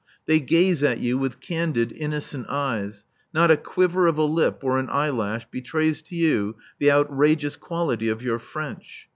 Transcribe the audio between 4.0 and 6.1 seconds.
of a lip or an eyelash betrays